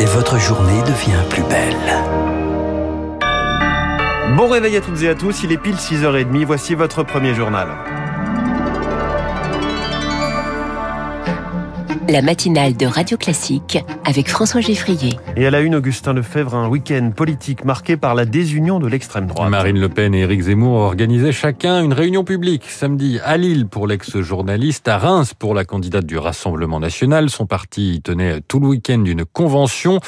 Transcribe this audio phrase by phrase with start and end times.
[0.00, 1.76] Et votre journée devient plus belle.
[4.36, 7.68] Bon réveil à toutes et à tous, il est pile 6h30, voici votre premier journal.
[12.10, 15.18] La matinale de Radio Classique avec François Geffrier.
[15.36, 19.26] Et à la une, Augustin Lefebvre, un week-end politique marqué par la désunion de l'extrême
[19.26, 19.50] droite.
[19.50, 23.86] Marine Le Pen et Éric Zemmour organisaient chacun une réunion publique samedi à Lille pour
[23.86, 27.28] l'ex-journaliste, à Reims pour la candidate du Rassemblement national.
[27.28, 30.00] Son parti tenait tout le week-end une convention.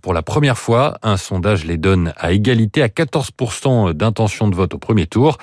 [0.00, 4.74] Pour la première fois, un sondage les donne à égalité à 14% d'intention de vote
[4.74, 5.38] au premier tour.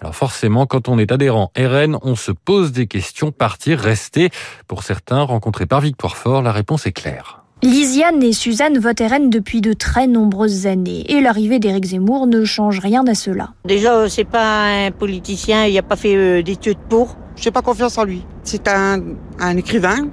[0.00, 4.30] Alors forcément, quand on est adhérent RN, on se pose des questions, partir, rester.
[4.68, 7.42] Pour certains, rencontrés par Victoire Fort, la réponse est claire.
[7.62, 12.44] Lisiane et Suzanne votent RN depuis de très nombreuses années et l'arrivée d'Éric Zemmour ne
[12.44, 13.54] change rien à cela.
[13.64, 17.16] Déjà, c'est pas un politicien, il n'a pas fait euh, d'études pour.
[17.34, 18.24] J'ai pas confiance en lui.
[18.44, 19.02] C'est un,
[19.40, 20.08] un écrivain,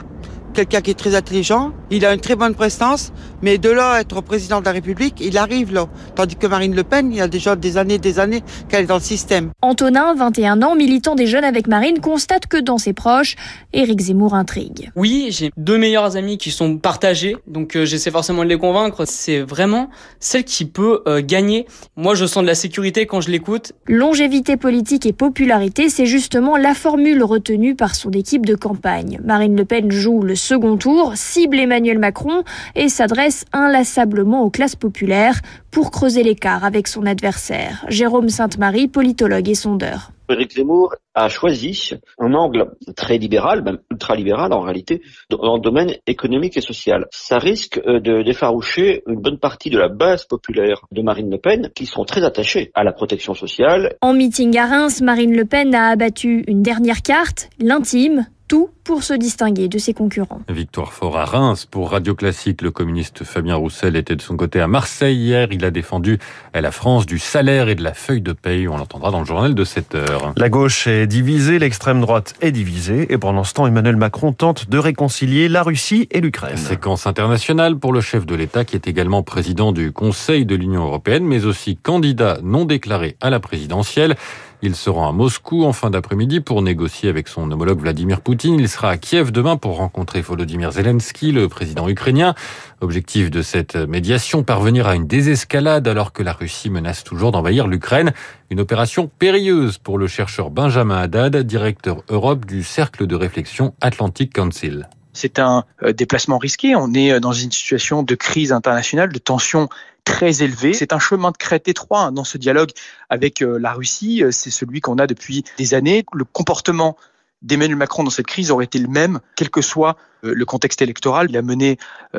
[0.55, 4.01] quelqu'un qui est très intelligent, il a une très bonne prestance, mais de là à
[4.01, 5.87] être président de la République, il arrive là.
[6.15, 8.87] Tandis que Marine Le Pen, il y a déjà des années, des années qu'elle est
[8.87, 9.51] dans le système.
[9.61, 13.35] Antonin, 21 ans, militant des jeunes avec Marine, constate que dans ses proches,
[13.71, 14.91] Éric Zemmour intrigue.
[14.97, 19.05] Oui, j'ai deux meilleurs amis qui sont partagés, donc euh, j'essaie forcément de les convaincre.
[19.05, 21.65] C'est vraiment celle qui peut euh, gagner.
[21.95, 23.71] Moi, je sens de la sécurité quand je l'écoute.
[23.87, 29.19] Longévité politique et popularité, c'est justement la formule retenue par son équipe de campagne.
[29.23, 32.43] Marine Le Pen joue le second tour, cible Emmanuel Macron
[32.75, 35.41] et s'adresse inlassablement aux classes populaires
[35.71, 37.85] pour creuser l'écart avec son adversaire.
[37.89, 40.11] Jérôme Sainte-Marie, politologue et sondeur.
[40.29, 45.93] Éric Zemmour a choisi un angle très libéral, même ultra-libéral en réalité, dans le domaine
[46.07, 47.05] économique et social.
[47.11, 51.37] Ça risque euh, de défaroucher une bonne partie de la base populaire de Marine Le
[51.37, 53.95] Pen, qui sont très attachés à la protection sociale.
[54.01, 59.01] En meeting à Reims, Marine Le Pen a abattu une dernière carte, l'intime, tout pour
[59.01, 60.41] se distinguer de ses concurrents.
[60.47, 62.61] Victoire fort à Reims pour Radio Classique.
[62.61, 65.47] Le communiste Fabien Roussel était de son côté à Marseille hier.
[65.51, 66.19] Il a défendu
[66.53, 68.67] la France du salaire et de la feuille de paye.
[68.67, 70.33] On l'entendra dans le journal de 7 heures.
[70.37, 73.11] La gauche est divisée, l'extrême droite est divisée.
[73.11, 76.57] Et pendant ce temps, Emmanuel Macron tente de réconcilier la Russie et l'Ukraine.
[76.57, 80.85] Séquence internationale pour le chef de l'État qui est également président du Conseil de l'Union
[80.85, 84.15] européenne, mais aussi candidat non déclaré à la présidentielle.
[84.65, 88.59] Il se rend à Moscou en fin d'après-midi pour négocier avec son homologue Vladimir Poutine.
[88.59, 92.33] Il sera à Kiev demain pour rencontrer Volodymyr Zelensky, le président ukrainien.
[92.81, 97.67] Objectif de cette médiation, parvenir à une désescalade alors que la Russie menace toujours d'envahir
[97.67, 98.11] l'Ukraine.
[98.49, 104.33] Une opération périlleuse pour le chercheur Benjamin Haddad, directeur Europe du Cercle de réflexion Atlantic
[104.33, 104.89] Council.
[105.13, 105.63] C'est un
[105.95, 106.75] déplacement risqué.
[106.75, 109.69] On est dans une situation de crise internationale, de tension
[110.05, 110.73] très élevée.
[110.73, 112.69] C'est un chemin de crête étroit dans ce dialogue
[113.09, 114.23] avec la Russie.
[114.31, 116.05] C'est celui qu'on a depuis des années.
[116.13, 116.95] Le comportement
[117.41, 121.27] d'Emmanuel Macron dans cette crise aurait été le même, quel que soit le contexte électoral.
[121.29, 121.77] Il a mené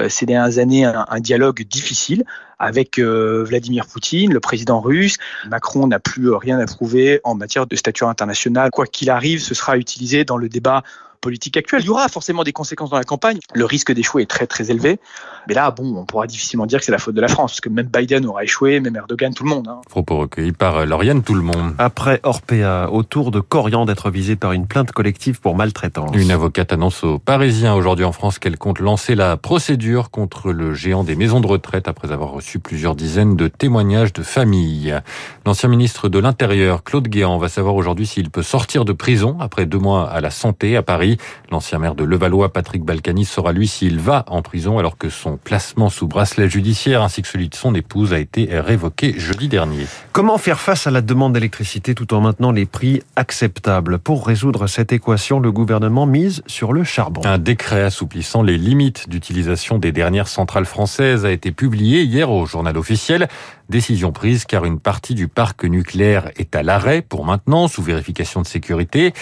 [0.09, 2.25] ces dernières années un, un dialogue difficile
[2.59, 5.17] avec Vladimir Poutine, le président russe.
[5.49, 8.71] Macron n'a plus rien à prouver en matière de statut international.
[8.71, 10.83] Quoi qu'il arrive, ce sera utilisé dans le débat
[11.27, 11.83] politique actuelle.
[11.83, 13.41] Il y aura forcément des conséquences dans la campagne.
[13.53, 15.01] Le risque d'échouer est très très élevé.
[15.49, 17.61] Mais là, bon, on pourra difficilement dire que c'est la faute de la France, parce
[17.61, 19.67] que même Biden aura échoué, même Erdogan, tout le monde.
[19.67, 19.81] Hein.
[19.91, 21.75] Propos recueillis par Lauriane Tout le monde.
[21.79, 26.15] Après Orpea, autour de Corian d'être visé par une plainte collective pour maltraitance.
[26.15, 30.75] Une avocate annonce aux Parisiens aujourd'hui en France qu'elle compte lancer la procédure contre le
[30.75, 35.01] géant des maisons de retraite après avoir reçu plusieurs dizaines de témoignages de familles.
[35.45, 39.67] L'ancien ministre de l'Intérieur, Claude Guéant, va savoir aujourd'hui s'il peut sortir de prison après
[39.67, 41.16] deux mois à la santé à Paris.
[41.51, 45.37] L'ancien maire de Levallois, Patrick Balkany, saura lui s'il va en prison alors que son
[45.37, 49.87] placement sous bracelet judiciaire ainsi que celui de son épouse a été révoqué jeudi dernier.
[50.13, 53.99] Comment faire face à la demande d'électricité tout en maintenant les prix acceptables?
[53.99, 57.23] Pour résoudre cette équation, le gouvernement mise sur le charbon.
[57.25, 62.47] Un décret assouplissant les limites d'utilisation des dernières centrales françaises a été publié hier au
[62.47, 63.29] journal officiel.
[63.69, 68.41] Décision prise car une partie du parc nucléaire est à l'arrêt pour maintenant sous vérification
[68.41, 69.13] de sécurité.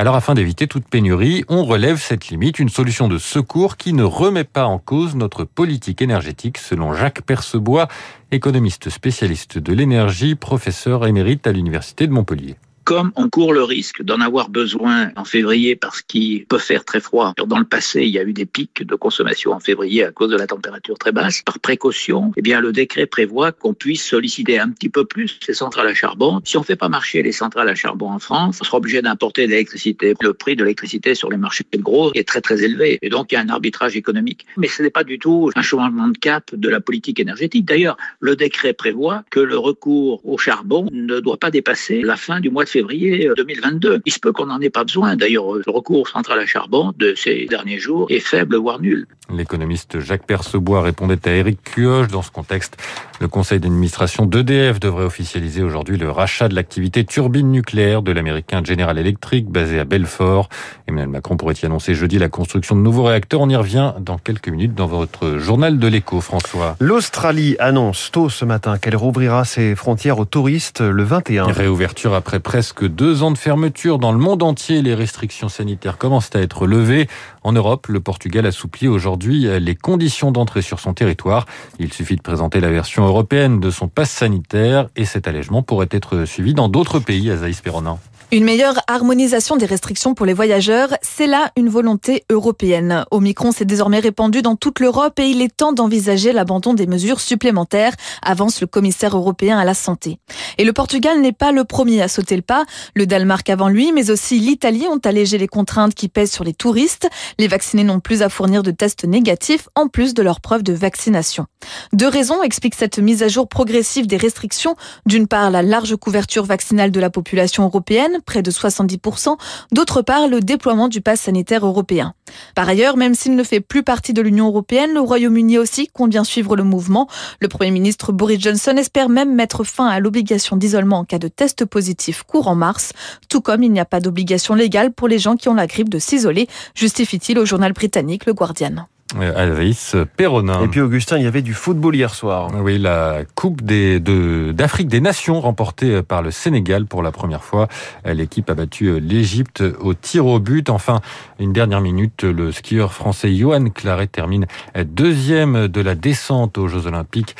[0.00, 4.04] Alors afin d'éviter toute pénurie, on relève cette limite, une solution de secours qui ne
[4.04, 7.88] remet pas en cause notre politique énergétique selon Jacques Percebois,
[8.30, 12.54] économiste spécialiste de l'énergie, professeur émérite à l'Université de Montpellier
[12.88, 17.00] comme on court le risque d'en avoir besoin en février parce qu'il peut faire très
[17.00, 17.34] froid.
[17.36, 20.30] Dans le passé, il y a eu des pics de consommation en février à cause
[20.30, 21.42] de la température très basse.
[21.42, 25.52] Par précaution, eh bien, le décret prévoit qu'on puisse solliciter un petit peu plus ces
[25.52, 26.40] centrales à charbon.
[26.44, 29.02] Si on ne fait pas marcher les centrales à charbon en France, on sera obligé
[29.02, 30.14] d'importer de l'électricité.
[30.22, 33.34] Le prix de l'électricité sur les marchés gros est très très élevé et donc il
[33.34, 34.46] y a un arbitrage économique.
[34.56, 37.66] Mais ce n'est pas du tout un changement de cap de la politique énergétique.
[37.66, 42.40] D'ailleurs, le décret prévoit que le recours au charbon ne doit pas dépasser la fin
[42.40, 44.02] du mois de février février 2022.
[44.06, 45.16] Il se peut qu'on n'en ait pas besoin.
[45.16, 49.06] D'ailleurs, le recours aux centrales à charbon de ces derniers jours est faible, voire nul.
[49.34, 52.08] L'économiste Jacques Percebois répondait à Éric Cuoche.
[52.08, 52.76] Dans ce contexte,
[53.20, 58.62] le conseil d'administration d'EDF devrait officialiser aujourd'hui le rachat de l'activité turbine nucléaire de l'américain
[58.64, 60.48] General Electric basé à Belfort.
[60.86, 63.40] Emmanuel Macron pourrait y annoncer jeudi la construction de nouveaux réacteurs.
[63.40, 66.76] On y revient dans quelques minutes dans votre journal de l'écho, François.
[66.80, 71.46] L'Australie annonce tôt ce matin qu'elle rouvrira ses frontières aux touristes le 21.
[71.46, 74.82] Réouverture après presque deux ans de fermeture dans le monde entier.
[74.82, 77.08] Les restrictions sanitaires commencent à être levées.
[77.42, 81.46] En Europe, le Portugal assouplit aujourd'hui les conditions d'entrée sur son territoire.
[81.78, 85.88] Il suffit de présenter la version européenne de son passe sanitaire et cet allègement pourrait
[85.90, 87.98] être suivi dans d'autres pays, Azaïs Perronin.
[88.30, 93.06] Une meilleure harmonisation des restrictions pour les voyageurs, c'est là une volonté européenne.
[93.10, 97.20] Omicron s'est désormais répandu dans toute l'Europe et il est temps d'envisager l'abandon des mesures
[97.20, 100.18] supplémentaires, avance le commissaire européen à la santé.
[100.58, 102.66] Et le Portugal n'est pas le premier à sauter le pas.
[102.94, 106.52] Le Danemark avant lui, mais aussi l'Italie ont allégé les contraintes qui pèsent sur les
[106.52, 107.08] touristes.
[107.38, 110.74] Les vaccinés n'ont plus à fournir de tests négatifs en plus de leur preuve de
[110.74, 111.46] vaccination.
[111.94, 114.76] Deux raisons expliquent cette mise à jour progressive des restrictions.
[115.06, 119.36] D'une part, la large couverture vaccinale de la population européenne près de 70%,
[119.72, 122.14] d'autre part le déploiement du pass sanitaire européen.
[122.54, 126.10] Par ailleurs, même s'il ne fait plus partie de l'Union européenne, le Royaume-Uni aussi compte
[126.10, 127.08] bien suivre le mouvement.
[127.40, 131.28] Le Premier ministre Boris Johnson espère même mettre fin à l'obligation d'isolement en cas de
[131.28, 132.92] test positif courant mars,
[133.28, 135.88] tout comme il n'y a pas d'obligation légale pour les gens qui ont la grippe
[135.88, 138.86] de s'isoler, justifie-t-il au journal britannique Le Guardian.
[139.16, 140.62] Alice Perronin.
[140.62, 142.50] Et puis Augustin, il y avait du football hier soir.
[142.60, 147.42] Oui, la Coupe des, de, d'Afrique des Nations remportée par le Sénégal pour la première
[147.42, 147.68] fois.
[148.04, 150.68] L'équipe a battu l'Égypte au tir au but.
[150.68, 151.00] Enfin,
[151.38, 154.46] une dernière minute, le skieur français Johan Claret termine
[154.76, 157.36] deuxième de la descente aux Jeux Olympiques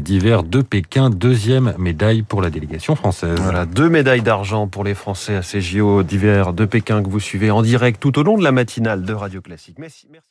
[0.00, 1.10] d'hiver de Pékin.
[1.10, 3.38] Deuxième médaille pour la délégation française.
[3.40, 7.20] Voilà, deux médailles d'argent pour les Français à ces JO d'hiver de Pékin que vous
[7.20, 9.76] suivez en direct tout au long de la matinale de Radio Classique.
[9.78, 10.06] Merci.
[10.10, 10.26] merci.